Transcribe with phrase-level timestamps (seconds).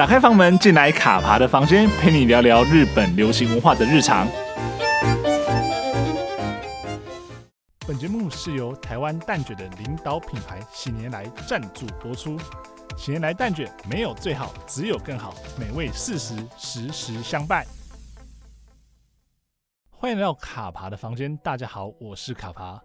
[0.00, 4.26] 打开房门，进来卡爬的房间，陪你聊聊日本流行文化的日常。
[7.86, 12.38] 本节目是由台湾蛋卷的领导品牌喜年来赞助播出。
[12.96, 17.66] 喜年来蛋卷没有最好，只有更好，美味四十，时时相伴。
[19.90, 22.80] 欢迎来到卡爬的房间，大家好，我是卡爬。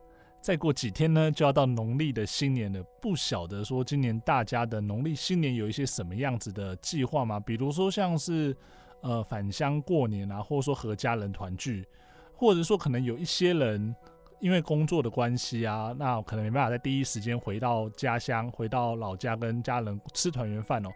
[0.46, 2.80] 再过几天呢，就要到农历的新年了。
[3.02, 7.40] 不晓得说今年大家的农历新年有一些什么样子的计划吗？
[7.40, 8.56] 比如说像是
[9.02, 11.84] 呃返乡过年啊，或者说和家人团聚，
[12.36, 13.96] 或者说可能有一些人
[14.40, 20.90] 因为工作的关系啊，那可能没办法在第一时间回到家乡，回到老家跟家人吃团圆饭哦。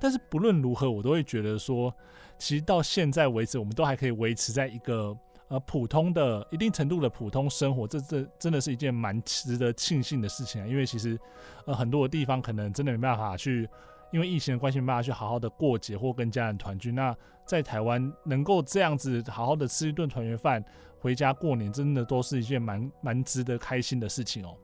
[0.00, 1.94] 但是不论如何，我都会觉得说，
[2.38, 5.14] 其实到现在为止，我们都还可以维持在一个。
[5.48, 10.66] 呃，普通的一定程度的普通生活，这这真的是一件蛮值得庆幸的事情啊！
[10.66, 11.18] 因为其实，
[11.66, 13.68] 呃，很多的地方可能真的没办法去，
[14.10, 16.90] 因为疫情的关系，没办法去好好的过节或跟家人团聚。
[16.90, 17.14] 那
[17.46, 20.64] 在台湾能够这样子好好的吃一顿团圆饭，
[20.98, 24.56] 回家过年，真的都是一件蛮蛮值得开心的事情哦。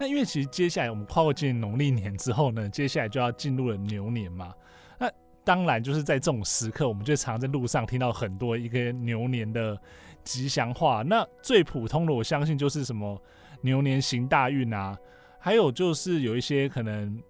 [0.00, 4.54] 那因为其实接下来我们跨过今年农历年之后呢，接下来就要进入了牛年嘛。
[4.98, 5.06] 那
[5.44, 9.76] 当然，就是在这种时刻，我们就常在路上听到很多一个牛年的
[10.22, 11.02] 吉祥话。
[11.02, 13.20] 那最普通的，我相信就是什么
[13.62, 14.96] 牛年行大运啊，
[15.38, 17.20] 还有就是有一些可能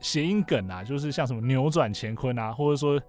[0.00, 3.00] 谐音梗啊，就是像什么扭转乾坤啊，或者说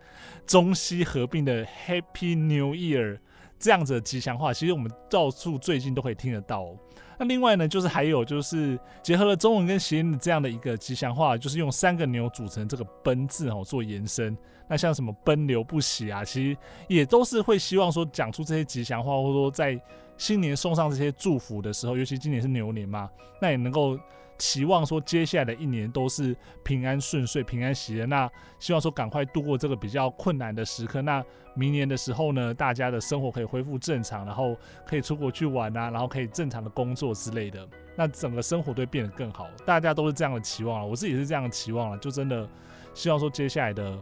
[0.45, 3.19] 中西合并的 Happy New Year
[3.59, 6.75] 这样子的吉祥话，其实我们到处最近都可以听得到。
[7.17, 14.37] 那另外呢，就是还有就是结合了中文跟谐音的这样的一个吉祥话，就是用三个牛组成这个“奔”字哦做延伸。
[14.67, 16.57] 那像什么“奔流不息”啊，其实
[16.87, 19.79] 也都是会希望说讲出这些吉祥话，或者说在
[20.17, 23.09] 新年送上这些祝福的时候，尤其今年是牛年嘛，
[23.41, 23.97] 那也能够。
[24.39, 28.05] 期望说接下来的一年都是平安顺遂、平安喜乐。
[28.05, 28.29] 那
[28.59, 31.01] 希望说赶快度过这个比较困难的时刻。
[31.01, 37.67] 那明年的时候呢，大家的生活可以恢复正常，然后可以出国去玩啊，然后可以正常的工作之类的。
[37.95, 39.47] 那整个生活都会变得更好。
[39.65, 41.97] 大家都是这样的期望啊，我自己是这样的期望了。
[41.97, 42.47] 就真的
[42.93, 43.99] 希望说接下来的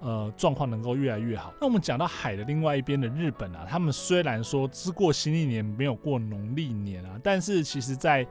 [0.00, 1.52] 呃状况能够越来越好。
[1.60, 8.26] 那我们讲到海的另外一边的日本啊，他们虽然说只过新历年，没有过农历年啊，但是其实在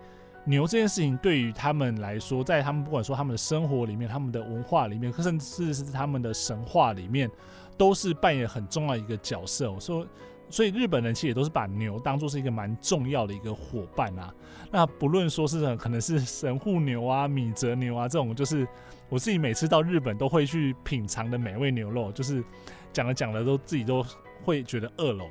[0.45, 7.31] 牛这件事情对于他们来说，在他们不管说他们的生活里面、他们的文化里面，甚至是他们的神话里面，
[7.77, 9.71] 都是扮演很重要一个角色。
[9.71, 10.05] 我说，
[10.53, 14.31] 所以日本人其实也都是把牛当做是一个蛮重要的一个伙伴啊。
[14.69, 18.67] 那不论说是可能是神户牛啊、米泽牛啊这种，就是
[19.09, 22.43] 我自己每次到日本都会去品尝的美味牛肉，就是
[22.91, 24.05] 讲了讲了都自己都
[24.43, 25.25] 会觉得饿了。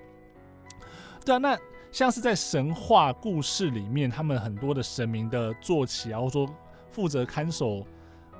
[1.24, 1.56] 对啊，那。
[1.92, 6.48] 像是在神话故事里面，他们很多的神明的坐骑啊，或者说
[6.90, 7.86] 负责看守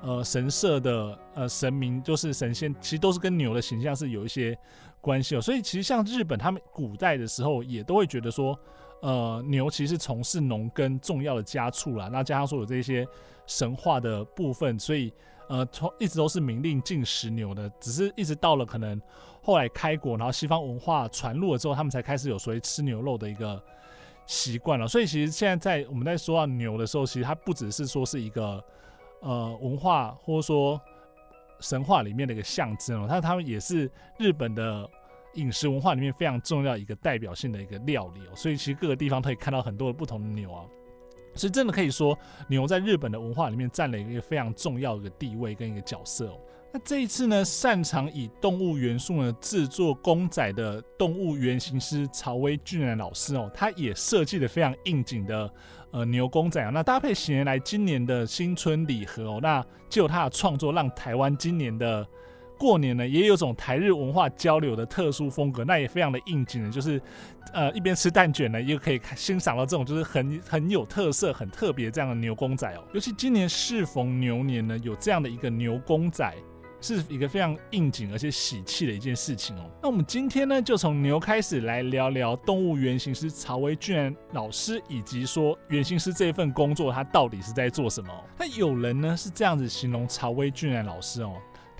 [0.01, 4.57] 呃神社的呃神明，就是神仙，其实都是跟牛的形象是有一些
[5.03, 5.41] 关系哦。
[5.41, 8.57] 所以其实像日本，他们古代的时候也都会觉得说，
[9.01, 12.07] 呃，牛其实从事农耕重要的家畜啦。
[12.09, 13.05] 那加上说有这些
[13.45, 15.11] 神话的部分，所以
[15.49, 18.99] 呃，从一直都是明令禁食牛的，只是一直到了可能。
[19.45, 23.61] 后来开国，然后西方文化传入了之后，他们才开始有所谓吃牛肉的一个
[24.25, 24.87] 习惯了。
[24.87, 28.63] 所以其实现在在我们在说到牛的时候，其实它不只是说是一个
[29.19, 30.79] 呃文化或者说
[31.63, 34.87] 神话里面的一个象征哦，它他们也是日本的
[35.35, 38.35] 饮食文化里面非常重要一个代表性的一个料理哦。
[38.35, 40.65] 所以其实各个地方都可以看到很多的不同的牛啊，
[41.35, 42.17] 所以真的可以说
[42.49, 46.39] 牛在日本的文化里面占了一个非常重要的一个地位跟一个角色哦。
[46.73, 55.49] 那这一次呢，擅长以动物元素呢制作公仔的动物原型师曹威俊然老师哦，他也设计了非常应景的
[55.93, 56.69] 呃牛公仔啊。
[56.69, 62.05] 那搭配喜年来今年的新春礼盒哦，那就他的创作，让台湾今年的
[62.57, 67.01] 过年呢也有种台日文化交流的特殊风格，那也非常的应景的，就是
[67.53, 72.83] 呃一边吃蛋卷呢，又可以欣赏到这种就是很很有特色、很特别这样的牛公仔哦。
[72.93, 76.33] 尤其今年适逢牛年呢，有这样的一个牛公仔。
[76.83, 79.69] 是一个非常应景而且喜气的一件事情哦。
[79.81, 88.13] 那我们今天呢，就从牛开始来聊聊动物原型师曹威俊然老师，以及说原型师这份工作他到底是在做什么。
[88.37, 91.33] 那有人呢是这样子形容曹威俊然老师哦。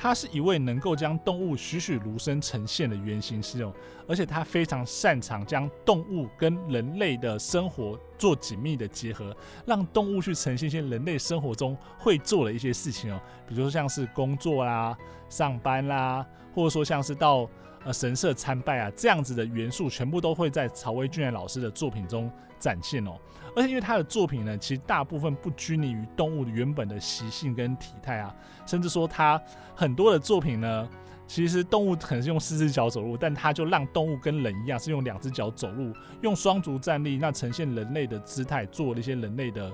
[0.03, 3.73] 他是一位能够将动物栩栩如生呈现的原型师哦，
[4.05, 9.33] 而且他非常擅长将动物跟人类的生活做紧密的结合，
[9.65, 14.93] 让动物去呈现一些人类生活中会做的一些事情哦，比如说像是工作啦、
[15.29, 17.49] 上班啦，或者说像是到
[17.85, 22.29] 呃神社参拜啊这样子的元素，全部都会在曹威俊然老师的作品中
[22.59, 23.17] 展现哦。
[23.55, 28.35] 而且因为他的作品呢，其实大部分不拘泥于动物原本的习性跟体态啊，
[28.65, 29.41] 甚至说他
[29.75, 30.89] 很多的作品呢，
[31.27, 39.71] 其实动物可能是用四只脚走路，但他就让动物跟人一样是用两只脚走路，用双足站立，那呈现人类的姿态，做了一些人类的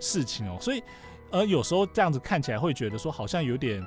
[0.00, 0.56] 事情哦。
[0.60, 0.82] 所以，
[1.30, 3.84] 呃，有时候这样子看起来会觉得说好像有点。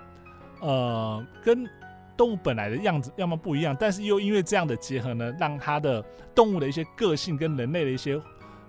[0.62, 1.68] 呃，跟
[2.16, 6.02] 动物本来的样子要么不一样，但是又因为这样的结合呢，让它的
[6.34, 8.18] 动物的一些个性跟人类的一些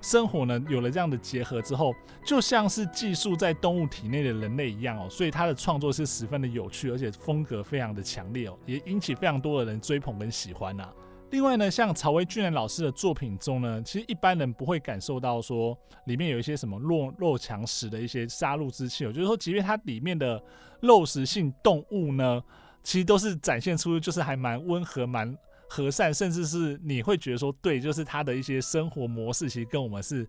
[0.05, 1.95] 生活呢，有了这样的结合之后，
[2.27, 10.87] 就像是寄宿在动物体内的人类一样哦，所以他的创作是十分的有趣，而且风格非常的强烈哦，也引起非常多的人追捧跟喜欢呐。
[11.31, 19.07] 另外呢，像曹维俊然老师的作品中呢，其实一般人不会感受到说里面有一些什么弱肉强食的一些杀戮之气。
[19.07, 20.41] 我就是说，即便它里面的
[20.81, 22.43] 肉食性动物呢，
[22.83, 25.35] 其实都是展现出就是还蛮温和、蛮
[25.75, 30.25] 和善，甚至是你会觉得说，对，就是他的一些生活模式，其实跟我们是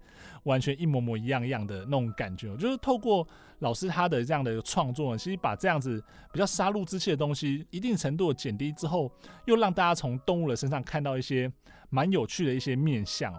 [0.45, 2.57] 完全一模模一样一样的那种感觉。
[2.57, 3.27] 就是透过
[3.59, 6.03] 老师他的这样的创作，其实把这样子
[6.33, 9.11] 比较杀戮之气的东西，一定程度的减低之后，
[9.45, 11.51] 又让大家从动物的身上看到一些
[11.91, 13.31] 蛮有趣的一些面向。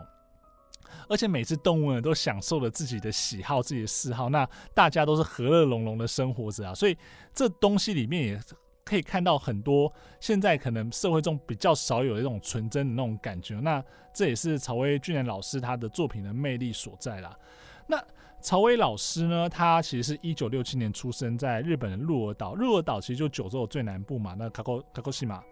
[1.08, 6.72] 而且每只动物呢，都享受了自己的喜好、自己的嗜好，那大家都是和乐融融的生活着啊。
[6.72, 6.96] 所以
[7.34, 8.40] 这东西里面也
[8.86, 13.60] 可以看到很多现在可能社会中比较少有的一种纯真的那种感觉。
[13.60, 13.84] 那
[14.14, 17.36] 这也是曹威俊然老师他的作品的魅力所在啦。
[17.86, 18.02] 那
[18.40, 22.54] 曹威老师呢，他其实是一九六七年出生在日本的鹿儿岛。
[22.54, 25.42] 鹿儿岛其实就九州的最南部嘛，那卡卡西马。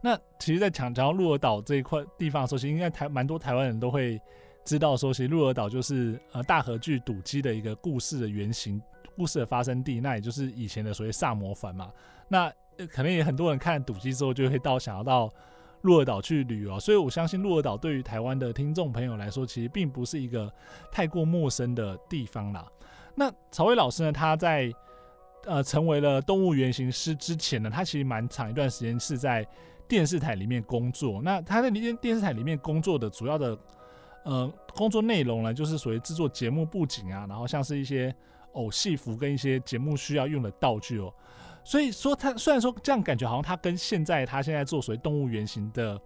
[0.00, 4.18] 那其实，在讲讲到鹿儿岛这一块地方的时候，其实应该台蛮多台湾人都会
[4.64, 8.80] 知道说，其实鹿儿岛就是呃大河剧赌姬的一个故事的原型，
[9.18, 11.90] 故事的发生地，那也就是以前的所谓萨摩藩嘛。
[12.28, 12.48] 那
[12.90, 15.28] 可能也很多人看赌姬之后，就会到想要到。
[15.82, 20.52] 鹿儿岛去旅游，所以我相信鹿儿岛对于台湾的听众朋友来说，其实并不是一个
[20.90, 22.66] 太过陌生的地方啦。
[23.14, 24.72] 那曹威老师呢，他在
[25.46, 29.46] 呃成为了动物原型师之前呢，他其实蛮长一段时间是在
[29.86, 31.22] 电视台里面工作。
[31.22, 33.56] 那他在电电视台里面工作的主要的
[34.24, 38.12] 呃工作内容呢，就是属于制作节目布景啊，然后像是一些
[38.58, 41.12] 偶戏服跟一些节目需要用的道具哦。
[41.64, 46.00] 所以说，他虽然说这样感觉好像他跟现在他现在做所谓动物原型的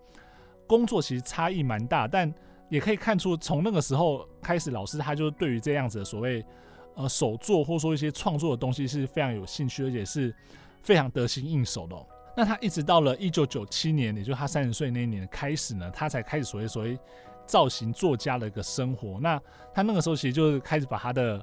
[0.66, 2.32] 工作其实差异蛮大，但
[2.69, 6.44] 也可以看出从那个时候开始，老师他就对于这样子的所谓
[6.96, 10.34] 呃手作或者说一些创作的东西是非常有兴趣，而且是
[10.82, 11.96] 非常得心应手的。
[12.37, 16.99] 那他一直到了一九九七年，也就是他三十岁那一年开始呢，他才开始所谓所谓
[17.46, 19.20] 造型作家的一个生活。
[19.20, 19.40] 那
[19.72, 21.40] 他那个时候其实就是开始把他的。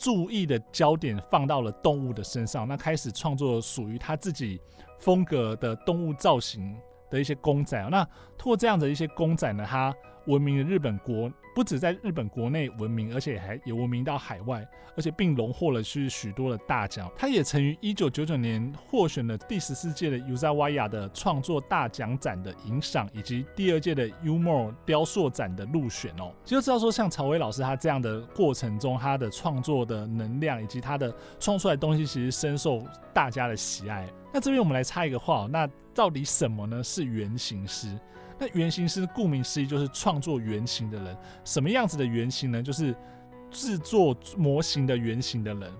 [0.00, 4.58] 注意的焦点放到了动物的身上，那开始创作属于他自己
[4.98, 6.74] 风格的动物造型
[7.10, 7.78] 的一些公仔。
[7.90, 8.02] 那
[8.38, 9.94] 通过这样的一些公仔呢，他
[10.30, 11.30] 闻名的日本国。
[11.52, 14.64] 不止在日本国内闻名，而且还也闻名到海外，
[14.96, 17.10] 而且并荣获了许许多的大奖。
[17.16, 26.32] 他也曾于一九九九年获选了第十四届的 Yuzawaya 的创作大奖展的影赏，以及第二届的 umo 雕塑展的入选哦。
[26.44, 32.80] 就知道说，像曹威老师他这样的过程中，他的创作的能量以及他的创出来的东西，其实深受
[33.12, 34.08] 大家的喜爱。
[34.32, 36.80] 那这边我们来插一个话哦，那到底什么呢？
[36.80, 37.88] 是原型师？
[38.42, 41.14] 那原型师顾名思义就是创作原型的人，
[41.44, 42.62] 什么样子的原型呢？
[42.62, 42.96] 就是
[43.50, 45.70] 制作模型的原型的人。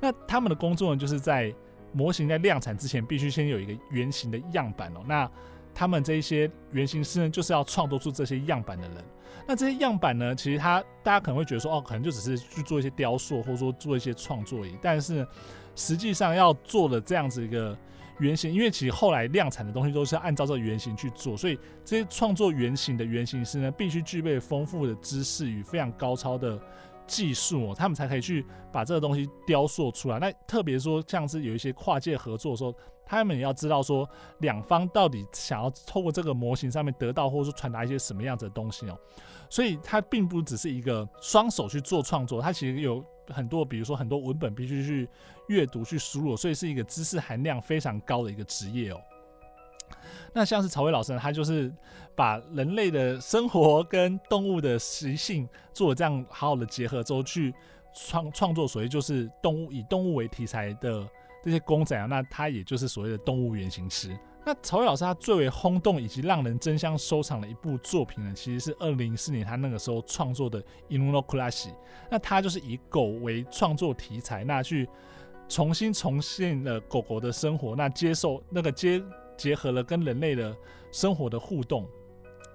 [0.00, 1.54] 那他们的工作呢，就是在
[1.92, 5.00] 模型在量产之前，必须先有一个原型的样板哦。
[5.06, 5.30] 那
[5.74, 9.04] 他们这一些原型师呢，就是要创作出这些样板的人。
[9.46, 14.74] 那这些样板呢，其实他大家可能会觉得说，哦，可能就只是去做一些雕塑，或者说做一些创作而已。
[14.80, 15.26] 但是
[15.74, 17.76] 实际上要做的这样子一个。
[18.18, 26.58] 原型，因为其实后来量产的东西都是按照这个原型去做，所以这些创作原型的原型师呢，必须具备丰富的知识与非常高超的
[27.06, 30.18] 技术哦，他们才可以去把这个东西雕塑出来。
[30.18, 32.74] 那特别说，像是有一些跨界合作的时候，
[33.06, 34.06] 他们也要知道说，
[34.40, 38.98] 两方到底想要透过这个模型上面得到，或者说传达一些什么样子的东西哦。
[39.48, 43.02] 所以它并不只是一个双手去做创作，它其实有。
[43.28, 45.08] 很多，比如说很多文本必须去
[45.48, 49.00] 阅读、去输入，所以是一个知识含量非常高的一个职业哦。
[50.32, 51.74] 那像是曹威老师呢，他就是
[52.14, 57.52] 把人类的生活跟动物的习性做了这样好好的结合之后，去
[57.92, 61.04] 创创作所谓就是动物以动物为题材的
[61.45, 64.17] 这些公仔啊，那他也就是所谓的动物原型师。
[64.43, 71.67] 那曹威老师他最为轰动以及让人争相收藏的一部作品呢，其实是二零零四年他那个时候创作的《犬の暮らし》。
[72.09, 74.89] 那他就是以狗为创作题材，那去
[75.47, 78.99] 重新重现了狗狗的生活，那接受那个接
[79.37, 80.55] 结合了跟人类的
[80.91, 81.87] 生活的互动。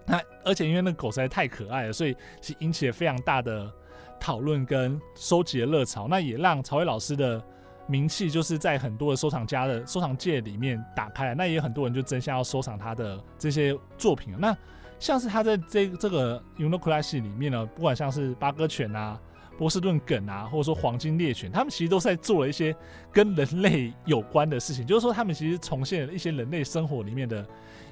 [0.07, 3.73] 那而且因为那狗实在太可爱了，所以其引起了非常大的
[4.19, 6.09] 讨论跟收集的热潮。
[6.09, 7.41] 那也让曹玮老师的
[7.88, 11.36] 名气就是在很多的收藏家的收藏界里面打开了。
[11.36, 14.34] 那也有很多人就争相要收藏他的这些作品。
[14.38, 14.56] 那
[15.00, 19.20] 像是他在这这个 Inuklasi 里面呢，不管像是八哥犬啊、
[19.58, 22.76] 波士顿梗啊，或者说黄金猎犬，他们其实都在做了一些
[23.12, 27.46] 跟人类有关的事情，就是说他们其实重现了一些人类生活里面的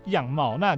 [0.05, 0.57] 样貌。
[0.57, 0.77] 那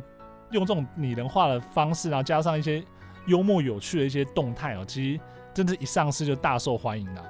[0.51, 2.81] 用这种拟人化的方式，然后加上一些
[3.27, 5.19] 幽默有趣的一些动态哦，其实
[5.53, 7.25] 真的，一上市就大受欢迎了。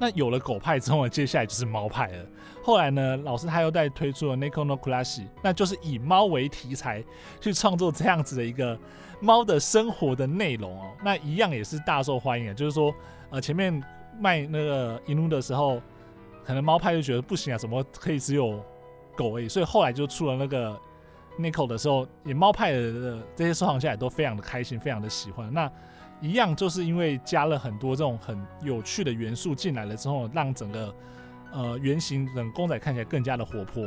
[0.00, 2.26] 那有了狗派之后呢，接下来就是猫派了。
[2.64, 7.04] 后来呢，老师他又在推出了 Neko no Kurashi，那就是以猫为题材
[7.40, 8.76] 去创作这样子的一个
[9.20, 10.90] 猫的生活的内容哦。
[11.04, 12.92] 那一样也是大受欢迎的，就是说，
[13.28, 13.82] 呃，前面
[14.18, 15.80] 卖那个 Inu 的时候，
[16.44, 18.64] 可能猫派就觉得不行啊，怎么可以只有
[19.14, 19.48] 狗而已？
[19.48, 20.76] 所以后来就出了那个。
[21.38, 25.50] Neko 的时候，也猫派的这些收藏家也都非常的开心，非常的喜欢。
[25.54, 25.70] 那
[26.20, 30.94] 一样就是因为加了很多这种很有趣的元素进来了之后，让整个
[31.52, 33.82] 呃原型等公仔看起来更加的活泼。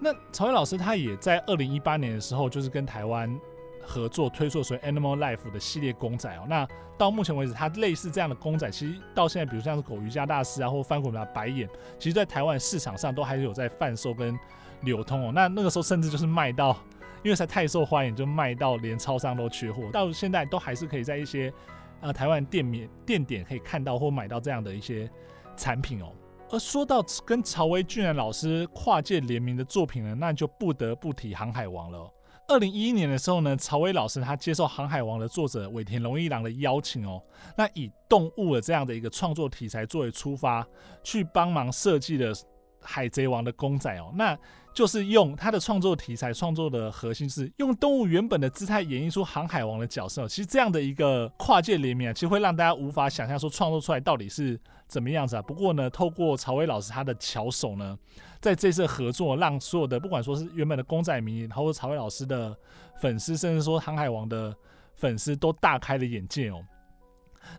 [0.00, 3.34] 那曹玮老师他也在二零一八年的时候，就是跟台湾
[3.82, 6.46] 合作推出所谓 Animal Life 的系列公仔哦。
[6.48, 11.68] 那到目前为止，它类似这样的公仔，其实到现在，比如像是狗瑜伽大师啊，或翻滚吧白眼，
[11.98, 14.38] 其实在台湾市场上都还是有在贩售跟
[14.82, 15.32] 流通哦。
[15.34, 16.76] 那那个时候甚至就是卖到。
[17.22, 21.52] 因为它太受欢迎，就卖到连超商都缺货，到现在都还是可以在一些
[22.00, 25.10] 呃台湾店面店点可以看到或买到这样的一些
[25.56, 26.12] 产品哦。
[26.50, 32.10] 而说到跟曹维俊然老师跨界联名的作品呢，那就不得不提《航海王》了。
[32.46, 37.22] 二零一一年的时候呢，曹维老师他接受《航海王》的作者尾田荣一郎的邀请哦，
[37.54, 40.66] 那以动物的这样的一个创作题材作为出发，
[41.02, 42.34] 去帮忙设计了
[42.80, 44.38] 《海贼王》的公仔哦，那。
[44.74, 50.28] 就是用他的创作题材，创作的核心是用动物原本的姿态演绎出航海王的角色。
[50.28, 55.42] 其实这样的一个跨界联名啊，其实会让大家无法想象说创作出来到底是怎么样子啊。
[55.42, 57.98] 不过呢，透过曹玮老师他的巧手呢，
[58.40, 62.56] 在这次合作，让所有的不管说是原本的公仔迷，然后曹玮老师的
[63.00, 64.54] 粉丝，甚至说航海王的
[64.94, 66.64] 粉丝，都大开了眼界哦。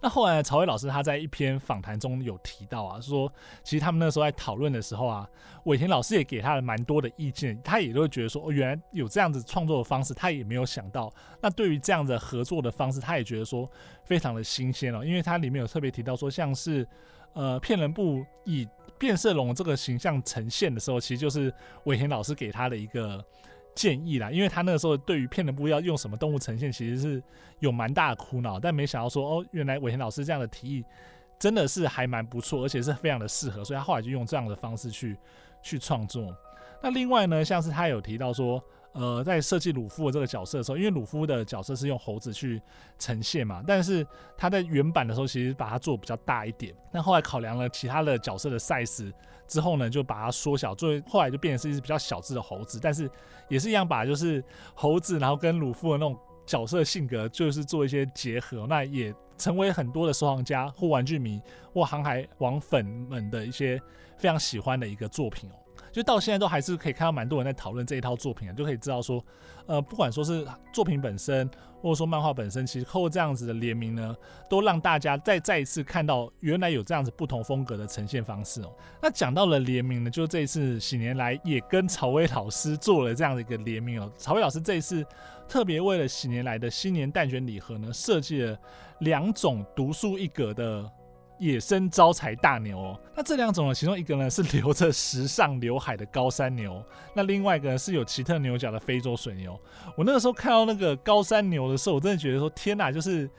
[0.01, 3.31] 那后来曹玮老师他在一篇访谈中有提到啊，说
[3.63, 5.27] 其实他们那时候在讨论的时候啊，
[5.65, 11.12] 尾田老师也给他了蛮多的意见，他也都会觉得说，哦，原来有这样子创作的方式，他也没有想到。
[11.41, 13.69] 那对于这样的合作的方式，他也觉得说
[14.03, 16.88] 非常的新鲜哦，因为他里面有特别提到说，像是
[17.34, 18.67] 呃骗人布以
[18.98, 21.53] 变色龙这个形象呈现的时候，其实就是
[21.84, 23.24] 尾田老师给他的一个。
[23.80, 27.24] 建议啦，因为他那个时候对于片的布要用什么动物呈现，其实是
[27.60, 30.84] 有蛮大的苦恼，但没想到说哦，原来伟田老师这样的提议
[31.40, 35.16] 真的是还蛮不错，而且是非常的适合，所以他后来就用这样的方式去
[35.64, 36.36] 去创作。
[36.82, 38.62] 那另外呢，像是他有提到说。
[38.93, 42.62] 呃，在设计鲁夫的这个角色的时候，因为鲁夫的角色是用猴子去
[42.98, 44.05] 呈现嘛，但是
[44.36, 46.74] 他在原版的时候其实把它做比较大一点。
[46.91, 49.13] 那后来考量了其他的角色的 size
[49.48, 53.10] 之后呢，就把它缩小，最后来就变成是一只比较小只的猴子，但是
[53.48, 54.43] 也是一样把就是
[54.74, 61.39] 猴子，然后跟鲁夫的那种角色性格就是做一些结合，那也成为很多的收藏家或玩具迷
[61.72, 63.79] 或航海王粉们的一些
[64.17, 65.53] 非常喜欢的一个作品哦。
[65.91, 69.24] 就到现在都还是可以看到蛮多人在讨论这一套作品啊，就可以知道说，
[69.65, 71.50] 呃，不管说是作品本身，
[71.81, 74.15] 或者说漫画本身，其实透过这样子的联名呢，
[74.50, 78.72] 都让大家再再一次看到原来有这样子不同风格的呈现方式哦。
[79.01, 84.12] 那讲到了联名呢，就这一次喜年来也跟曹威老师做了这样的一个联名哦。
[84.17, 85.05] 曹威老师这一次
[85.48, 88.58] 特别为了喜年来的新年蛋卷礼盒呢，设计了
[89.00, 90.91] 两种独树一格的。
[91.39, 96.84] 野生招财大牛哦，那这两种呢，其中一个呢是留着时尚刘海的高山牛，
[97.15, 99.60] 那另外一个呢是有奇特牛角的非洲水牛。
[99.98, 103.29] 我那个时候看到那个高山牛的时候，我真的觉得说天哪，就是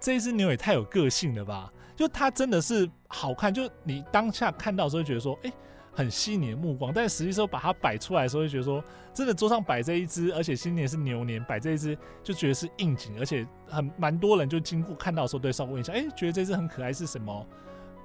[0.00, 1.72] 这一只牛也太有个性了吧！
[1.94, 5.52] 就它真的是好看，就你当下看到的时候觉得说，哎。
[5.92, 8.82] 很吸引你的目光，但实际时候把它摆出来的时候，就觉得说，
[9.12, 17.46] 真的桌上摆这一只，而且今年是牛年，摆这一只就觉得是应景，而且很蛮多人就经过看到的时候，对，稍微问一下，哎，觉得这只很可爱，是什么？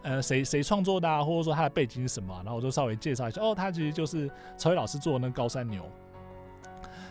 [0.04, 1.24] 呃，谁谁创作的啊？
[1.24, 2.34] 或者说它的背景是什么？
[2.44, 5.84] 然后我就稍微介绍一下，哦，它其实就是曹伟老师做的那高山牛。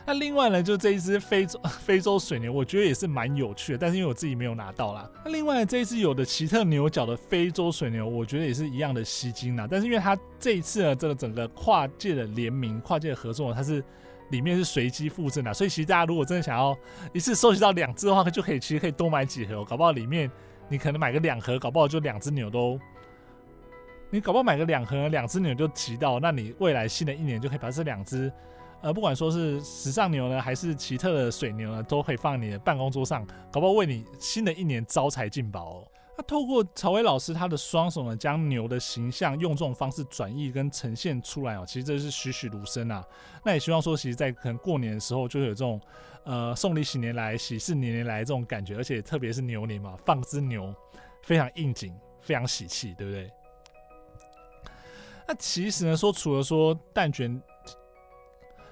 [0.07, 5.11] 那另外呢，就这一只非洲 非洲水牛，我觉得也是蛮有趣的，但是因为我自己没有拿到啦。
[5.25, 9.67] 那另外这一只有的奇特牛角的非洲水牛，我觉得也是一样的吸睛啦。
[9.71, 13.83] 但是因为它这一次呢，这个整个跨界的联名、跨界的合作，它是
[14.29, 16.77] 里面是随机附赠的，所以其实大家如果真的想要
[17.15, 20.31] 一次收集到两只的话，就可以其实可以多买几盒，搞不好里面
[20.69, 22.79] 你可能买个两盒，搞不好就两只牛都，
[24.11, 28.31] 你搞不好买个两盒，两只牛就集到，那你未来新的一年就可以把这两只。
[28.85, 35.89] 呃，不管说是时尚牛呢，还是奇特的水牛呢，都可以放你的办公桌上，搞不好为你新的一年招财进宝哦。
[36.19, 43.03] 那透过曹威老师他的双手呢，将牛的形象用这种方式转译跟呈现出来哦，其实这是栩栩如生啊。
[43.43, 45.81] 那也希望说，其实，在可能过年的时候，就会有这种
[46.25, 50.75] 呃送礼喜年来、喜事年年来这种感觉，而且特别是牛年嘛，放只牛
[51.23, 53.31] 非常应景，非常喜气，对不对？
[55.27, 57.41] 那其实呢，说除了说蛋卷，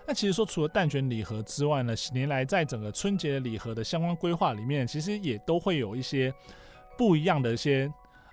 [0.06, 6.32] 那其实说除了蛋卷礼盒之外呢，喜年来在整个春节礼盒的相关规划里面，其实也都会有一些。
[6.94, 7.90] 不一样的一些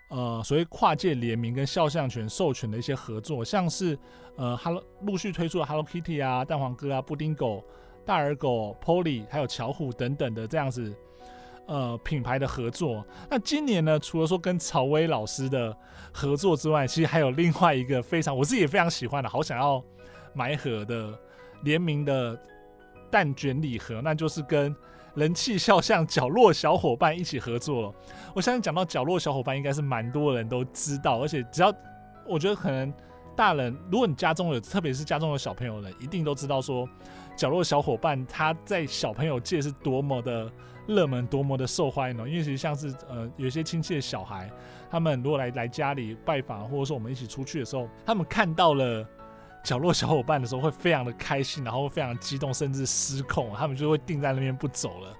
[0.10, 3.98] 呃，所谓跨界联名跟肖像权授权的一些合作，像是
[4.36, 7.64] 呃，Hello 陆续推出的 Hello Kitty 啊、蛋黄哥啊、布丁狗、
[8.06, 10.94] 大耳狗、Polly，还有巧虎等等的这样子
[11.68, 13.04] 呃品牌的合作。
[13.30, 15.76] 那今年呢，除了说跟曹威老师的
[16.12, 19.82] 合作之外，其实还有另外一个非常我自己也非常喜欢的，好想要
[20.34, 21.18] 买盒的
[21.63, 22.39] 联名的
[23.10, 24.75] 蛋卷礼盒，那就是跟。
[25.16, 27.94] 人气肖像角落小伙伴一起合作了，
[28.34, 31.74] 我相信讲到角落小伙伴，应该是蛮多人都知道，而且只要
[32.28, 32.94] 我觉得可能
[33.36, 36.88] 大人，如果你家中有，特别是家中有小朋友的，一定都知道说
[37.36, 40.50] 角落小伙伴他在小朋友界是多么的
[40.88, 42.28] 热门，多么的受欢迎哦。
[42.28, 44.50] 因为其实像是呃有些亲戚的小孩，
[44.92, 49.06] 他们如果来来家里拜访，或者说我们一起出去的时候，他们看到了。
[49.63, 55.16] 角落小伙伴的时候会非常的开心，然后非常激动，甚至失控，他们就会定在那边不走了。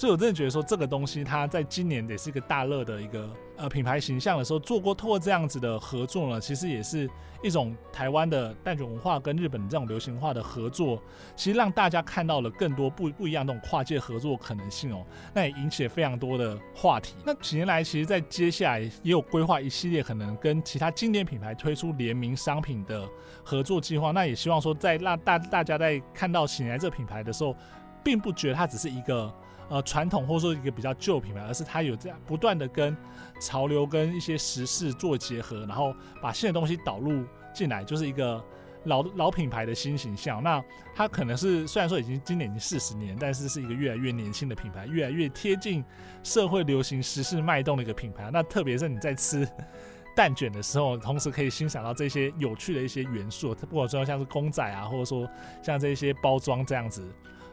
[0.00, 3.28] 所以我真的觉得说这个东西，它在今年也是一个大热的一个
[3.58, 7.06] 呃品牌形象的时候，做过透过这样子的合作呢，其实也是
[7.42, 11.02] 一种台湾的蛋卷文化跟日本这种流行化的合作，
[11.36, 15.04] 其实让大家看到了更多不不一样的这种跨界合作可能性哦，
[15.34, 17.14] 那也引起了非常多的话题。
[17.22, 23.06] 那几年来，其实在接下来也有规划一系列可能跟其他经典品牌推出联名商品的
[23.44, 27.54] 合作计划，那也希望说在让大大家在看到喜来这品牌的时候，
[28.02, 29.32] 并不觉得它只是一个。
[29.70, 32.96] 呃，传统或者说一个比较旧品牌，而是它有这样不断的跟
[33.40, 38.44] 潮流跟一些时事做结合，然后把新的东西导入进来，就是一个
[38.86, 40.42] 老老品牌的新形象。
[40.42, 40.60] 那
[40.92, 45.84] 它可能是虽然说已经今年已经四十年，但是是一个越来越年轻的品牌，越来越贴近
[46.24, 48.28] 社会流行时事脉动的一个品牌。
[48.32, 49.48] 那特别是你在吃
[50.16, 55.30] 蛋卷的时候，同时可以欣赏到这些有趣的一些元素，它不管说像是公仔啊，或者说
[55.62, 57.08] 像这些包装这样子。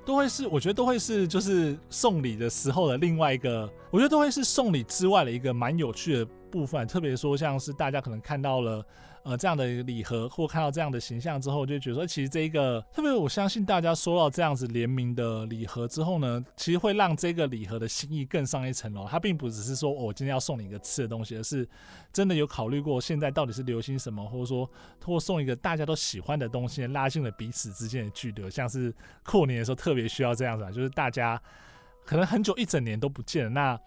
[0.07, 6.87] 都会是，我觉得都会是，就是送礼的时候的另外一个，我觉得都会是送礼之外的一个蛮有趣的部分。
[6.87, 8.81] 特别说，像是大家可能看到了。
[9.27, 19.05] 呃，这样的一个礼盒或看到这样的形象之后，就觉得说，其实这一个特别，我相信大家收到这样子联名的礼盒之后呢，其实会让这个礼盒的心意更上一层楼。
[19.05, 21.67] 它并不只是说，我今天要送你一个吃的东西，而是
[22.13, 24.65] 真的有考虑过现在到底是流行什么，或者说
[24.97, 28.49] 通过送一个大家都喜欢的东西，拉近了彼此之间的距离。
[28.49, 31.37] 像是过年的时候特别需要这样子啊，就是大家
[32.05, 33.77] 可能很久一整年都不见，那。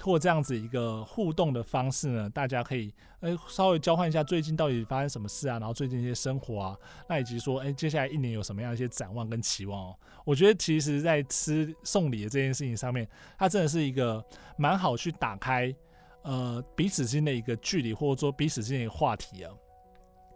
[0.00, 9.96] 通过这样子一个互动的方式呢，大家可以呃稍微交换一下最近到底发生什么事啊，然后最近一些生活啊，那以及说哎接下来一年有什么样一些展望跟期望哦。
[10.24, 13.06] 我觉得其实，在吃送礼的这件事情上面，
[13.38, 14.24] 它真的是一个
[14.56, 15.74] 蛮好去打开
[16.22, 19.52] 呃彼此之间的一个距离，或者说彼此之间的一个话题啊，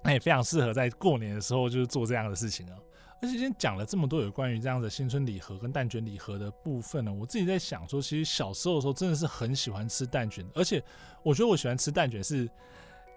[0.03, 2.77] 那也非常适合在过年的时候就是做这样的事情啊。
[3.24, 10.82] 而且今天讲了这么多有关于这样的新春礼盒跟蛋卷礼盒的部分呢，我自己在想说，其实小时候的时候真的是很喜欢吃蛋卷，而且
[11.22, 12.46] 我觉得我喜欢吃蛋卷是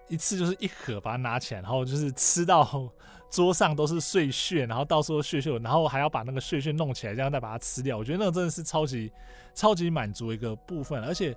[0.08, 2.90] 一次就是一盒把它拿起来，然后就是吃到
[3.30, 7.98] 桌上都是碎屑，然后到时候屑屑，然后还要把那个碎屑弄起来，这样再把它吃掉。
[7.98, 9.12] 我觉得那个真的是超级
[9.54, 11.36] 超级满足一个部分，而且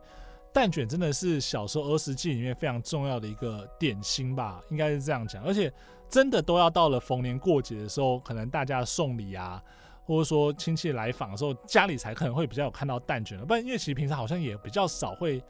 [0.54, 5.72] 蛋卷真的是小时候儿时记忆里面非常重要的一个点心吧，应该是这样讲，而且。
[6.12, 9.64] 真的都要到了逢年过节的时候，可能大家送礼啊，
[10.04, 13.46] 或者说亲戚来访的时候，家里才可能会比较有看到蛋卷了。
[13.46, 15.42] 不然，因为其实平常好像也比较少会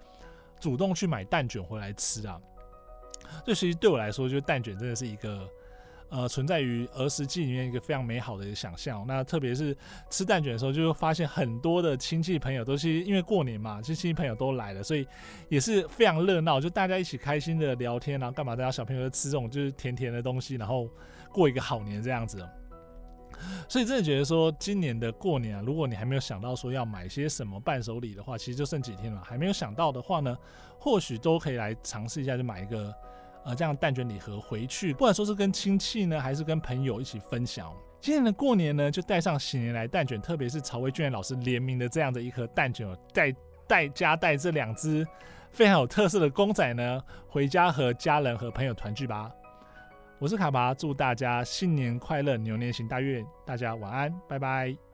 [0.60, 2.40] 主动去买蛋卷回来吃啊。
[3.44, 5.50] 这其实对我来说，就蛋卷真的是一个。
[6.12, 9.06] 呃，存在于儿时记忆里面一个非常美好的一个想象。
[9.08, 9.76] 那特别是
[10.10, 15.08] 吃蛋卷的时候，就会发现很多的亲戚朋友都是因为过年嘛，亲戚朋友都来了，所以
[15.48, 18.58] 也是非常热闹，就大家一起开心的聊天，然后干嘛？
[18.58, 20.86] 大家小朋友吃这种就是甜甜的东西，然后
[21.32, 22.46] 过一个好年这样子。
[23.70, 29.24] 所以真的觉得说，今年的过年啊，如果你还没有想到说要买些什么伴手礼的话，其实就剩几天了。
[29.24, 30.38] 还没有想到的话呢，
[30.78, 32.94] 或许都可以来尝试一下，就买一个。
[33.44, 37.74] 呃，这样蛋卷礼盒回去，不管说是跟亲戚呢，还是跟朋友一起分享。
[38.00, 43.34] 今年的过年呢，就带上喜年来蛋卷，特别是曹威俊老师联名的这样的一盒蛋卷，带
[43.68, 45.06] 带加带这两只
[45.52, 49.32] 非常有特色的公仔呢，回家和家人和朋友团聚吧。
[50.20, 54.91] 我是卡巴，祝大家新年快乐，牛年行大运，大家晚安，拜拜。